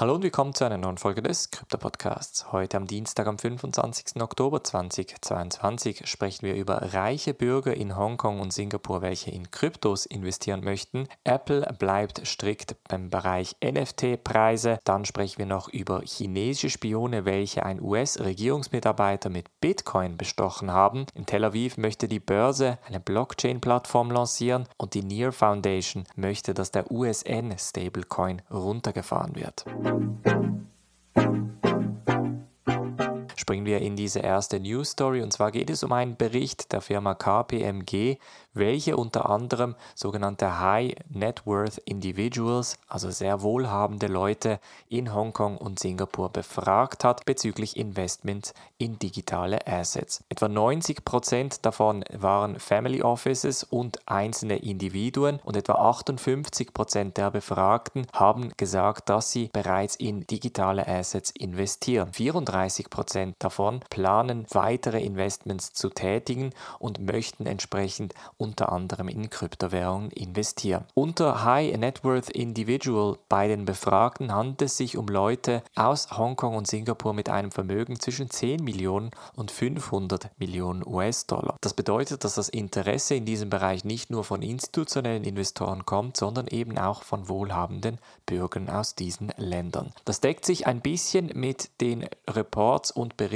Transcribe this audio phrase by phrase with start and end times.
[0.00, 2.52] Hallo und willkommen zu einer neuen Folge des Krypto-Podcasts.
[2.52, 4.22] Heute am Dienstag, am 25.
[4.22, 10.64] Oktober 2022, sprechen wir über reiche Bürger in Hongkong und Singapur, welche in Kryptos investieren
[10.64, 11.06] möchten.
[11.24, 14.78] Apple bleibt strikt beim Bereich NFT-Preise.
[14.84, 21.04] Dann sprechen wir noch über chinesische Spione, welche ein US-Regierungsmitarbeiter mit Bitcoin bestochen haben.
[21.12, 26.70] In Tel Aviv möchte die Börse eine Blockchain-Plattform lancieren und die Near Foundation möchte, dass
[26.70, 29.66] der USN-Stablecoin runtergefahren wird.
[29.90, 30.26] Thank
[31.16, 31.59] you.
[33.50, 36.80] Springen wir in diese erste News Story und zwar geht es um einen Bericht der
[36.80, 38.16] Firma KPMG,
[38.54, 45.80] welche unter anderem sogenannte High Net Worth Individuals, also sehr wohlhabende Leute in Hongkong und
[45.80, 50.22] Singapur befragt hat bezüglich Investments in digitale Assets.
[50.28, 57.32] Etwa 90 Prozent davon waren Family Offices und einzelne Individuen und etwa 58 Prozent der
[57.32, 62.12] Befragten haben gesagt, dass sie bereits in digitale Assets investieren.
[62.12, 70.10] 34 Prozent davon planen weitere Investments zu tätigen und möchten entsprechend unter anderem in Kryptowährungen
[70.10, 70.84] investieren.
[70.94, 76.54] Unter High Net Worth Individual bei den Befragten handelt es sich um Leute aus Hongkong
[76.54, 81.56] und Singapur mit einem Vermögen zwischen 10 Millionen und 500 Millionen US-Dollar.
[81.60, 86.46] Das bedeutet, dass das Interesse in diesem Bereich nicht nur von institutionellen Investoren kommt, sondern
[86.46, 89.92] eben auch von wohlhabenden Bürgern aus diesen Ländern.
[90.04, 93.29] Das deckt sich ein bisschen mit den Reports und Berichten,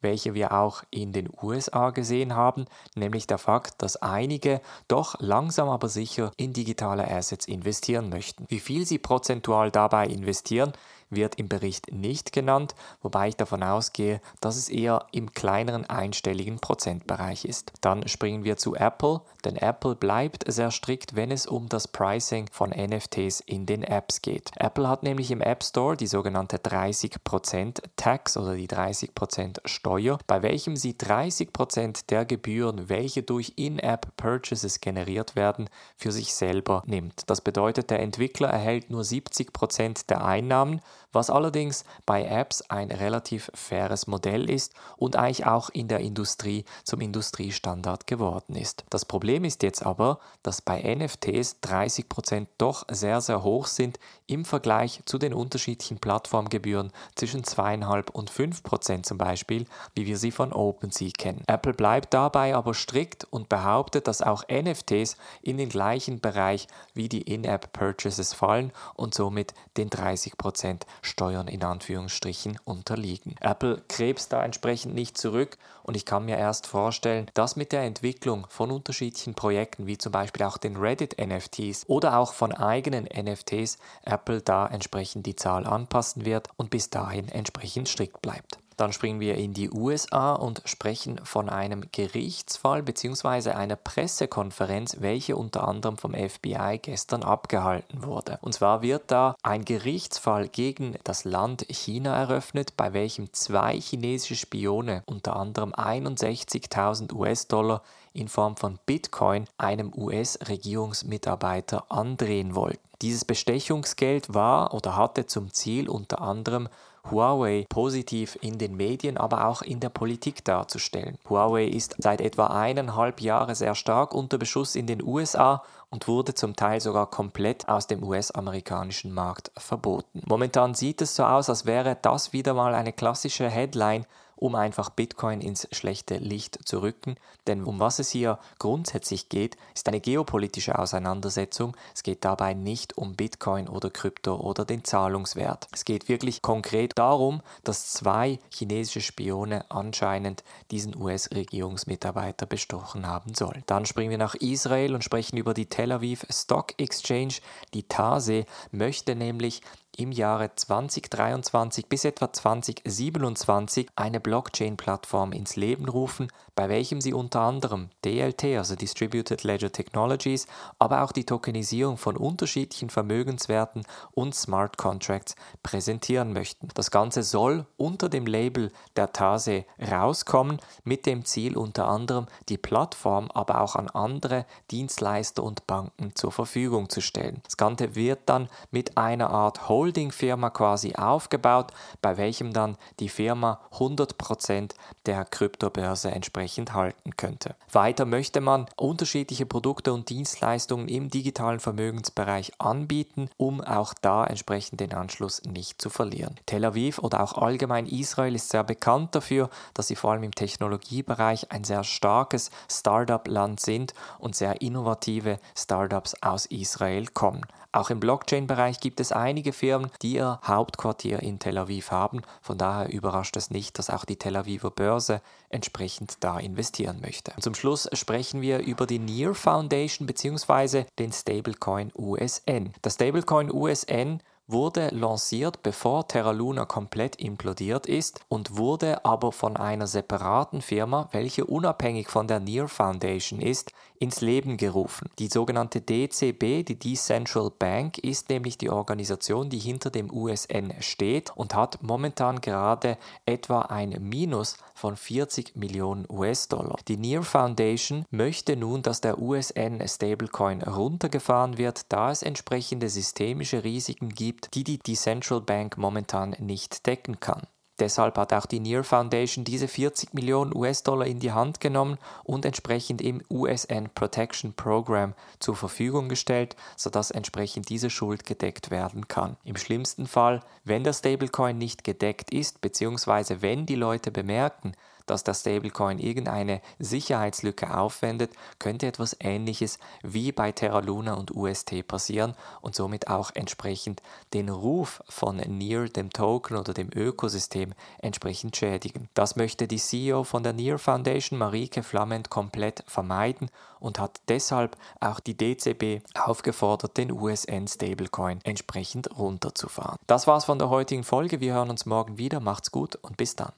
[0.00, 5.68] welche wir auch in den USA gesehen haben, nämlich der Fakt, dass einige doch langsam
[5.68, 8.44] aber sicher in digitale Assets investieren möchten.
[8.48, 10.72] Wie viel sie prozentual dabei investieren,
[11.10, 16.58] wird im Bericht nicht genannt, wobei ich davon ausgehe, dass es eher im kleineren einstelligen
[16.58, 17.72] Prozentbereich ist.
[17.80, 22.48] Dann springen wir zu Apple, denn Apple bleibt sehr strikt, wenn es um das Pricing
[22.50, 24.50] von NFTs in den Apps geht.
[24.56, 30.42] Apple hat nämlich im App Store die sogenannte 30% Tax oder die 30% Steuer, bei
[30.42, 37.22] welchem sie 30% der Gebühren, welche durch In-App Purchases generiert werden, für sich selber nimmt.
[37.26, 40.80] Das bedeutet, der Entwickler erhält nur 70% der Einnahmen
[41.16, 46.64] was allerdings bei Apps ein relativ faires Modell ist und eigentlich auch in der Industrie
[46.84, 48.84] zum Industriestandard geworden ist.
[48.90, 54.44] Das Problem ist jetzt aber, dass bei NFTs 30% doch sehr, sehr hoch sind im
[54.44, 60.52] Vergleich zu den unterschiedlichen Plattformgebühren zwischen 2,5 und 5% zum Beispiel, wie wir sie von
[60.52, 61.44] OpenSea kennen.
[61.46, 67.08] Apple bleibt dabei aber strikt und behauptet, dass auch NFTs in den gleichen Bereich wie
[67.08, 73.34] die In-App-Purchases fallen und somit den 30% Steuern in Anführungsstrichen unterliegen.
[73.40, 77.82] Apple krebst da entsprechend nicht zurück und ich kann mir erst vorstellen, dass mit der
[77.82, 83.04] Entwicklung von unterschiedlichen Projekten wie zum Beispiel auch den Reddit NFTs oder auch von eigenen
[83.04, 88.58] NFTs Apple da entsprechend die Zahl anpassen wird und bis dahin entsprechend strikt bleibt.
[88.76, 93.52] Dann springen wir in die USA und sprechen von einem Gerichtsfall bzw.
[93.52, 98.38] einer Pressekonferenz, welche unter anderem vom FBI gestern abgehalten wurde.
[98.42, 104.36] Und zwar wird da ein Gerichtsfall gegen das Land China eröffnet, bei welchem zwei chinesische
[104.36, 107.82] Spione unter anderem 61.000 US-Dollar
[108.12, 112.80] in Form von Bitcoin einem US-Regierungsmitarbeiter andrehen wollten.
[113.02, 116.68] Dieses Bestechungsgeld war oder hatte zum Ziel unter anderem
[117.10, 121.18] Huawei positiv in den Medien, aber auch in der Politik darzustellen.
[121.28, 126.34] Huawei ist seit etwa eineinhalb Jahren sehr stark unter Beschuss in den USA und wurde
[126.34, 130.22] zum Teil sogar komplett aus dem US-amerikanischen Markt verboten.
[130.26, 134.04] Momentan sieht es so aus, als wäre das wieder mal eine klassische Headline
[134.36, 137.16] um einfach Bitcoin ins schlechte Licht zu rücken.
[137.46, 141.76] Denn um was es hier grundsätzlich geht, ist eine geopolitische Auseinandersetzung.
[141.94, 145.68] Es geht dabei nicht um Bitcoin oder Krypto oder den Zahlungswert.
[145.72, 153.62] Es geht wirklich konkret darum, dass zwei chinesische Spione anscheinend diesen US-Regierungsmitarbeiter bestochen haben sollen.
[153.66, 157.34] Dann springen wir nach Israel und sprechen über die Tel Aviv Stock Exchange.
[157.74, 159.62] Die TASE möchte nämlich
[159.96, 167.40] im Jahre 2023 bis etwa 2027 eine Blockchain-Plattform ins Leben rufen, bei welchem sie unter
[167.40, 170.46] anderem DLT, also Distributed Ledger Technologies,
[170.78, 176.68] aber auch die Tokenisierung von unterschiedlichen Vermögenswerten und Smart Contracts präsentieren möchten.
[176.74, 182.58] Das Ganze soll unter dem Label der Tase rauskommen, mit dem Ziel unter anderem die
[182.58, 187.40] Plattform aber auch an andere Dienstleister und Banken zur Verfügung zu stellen.
[187.44, 191.72] Das Ganze wird dann mit einer Art Hold Holding-Firma quasi aufgebaut,
[192.02, 194.72] bei welchem dann die Firma 100%
[195.06, 197.54] der Kryptobörse entsprechend halten könnte.
[197.70, 204.80] Weiter möchte man unterschiedliche Produkte und Dienstleistungen im digitalen Vermögensbereich anbieten, um auch da entsprechend
[204.80, 206.34] den Anschluss nicht zu verlieren.
[206.46, 210.34] Tel Aviv oder auch allgemein Israel ist sehr bekannt dafür, dass sie vor allem im
[210.34, 217.42] Technologiebereich ein sehr starkes Startup-Land sind und sehr innovative Startups aus Israel kommen.
[217.76, 222.22] Auch im Blockchain-Bereich gibt es einige Firmen, die ihr Hauptquartier in Tel Aviv haben.
[222.40, 225.20] Von daher überrascht es nicht, dass auch die Tel Aviver Börse
[225.50, 227.32] entsprechend da investieren möchte.
[227.36, 230.84] Und zum Schluss sprechen wir über die Near Foundation bzw.
[230.98, 232.72] den Stablecoin USN.
[232.80, 239.56] Das Stablecoin USN wurde lanciert, bevor Terra Luna komplett implodiert ist und wurde aber von
[239.56, 245.10] einer separaten Firma, welche unabhängig von der Near Foundation ist, ins Leben gerufen.
[245.18, 251.32] Die sogenannte DCB, die Decentral Bank, ist nämlich die Organisation, die hinter dem USN steht
[251.34, 256.76] und hat momentan gerade etwa ein Minus von 40 Millionen US-Dollar.
[256.86, 263.64] Die Near Foundation möchte nun, dass der USN Stablecoin runtergefahren wird, da es entsprechende systemische
[263.64, 267.46] Risiken gibt, die die Decentral Bank momentan nicht decken kann.
[267.78, 272.46] Deshalb hat auch die Near Foundation diese 40 Millionen US-Dollar in die Hand genommen und
[272.46, 279.36] entsprechend im USN Protection Program zur Verfügung gestellt, sodass entsprechend diese Schuld gedeckt werden kann.
[279.44, 284.72] Im schlimmsten Fall, wenn der Stablecoin nicht gedeckt ist, beziehungsweise wenn die Leute bemerken,
[285.06, 291.86] dass der Stablecoin irgendeine Sicherheitslücke aufwendet, könnte etwas Ähnliches wie bei Terra Luna und UST
[291.86, 294.02] passieren und somit auch entsprechend
[294.34, 299.08] den Ruf von Near, dem Token oder dem Ökosystem, entsprechend schädigen.
[299.14, 304.76] Das möchte die CEO von der Near Foundation, Marike Flamment, komplett vermeiden und hat deshalb
[305.00, 309.98] auch die DCB aufgefordert, den USN Stablecoin entsprechend runterzufahren.
[310.06, 311.40] Das war's von der heutigen Folge.
[311.40, 312.40] Wir hören uns morgen wieder.
[312.40, 313.52] Macht's gut und bis dann.